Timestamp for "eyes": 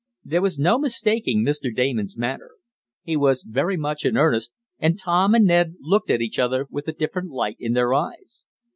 7.93-8.43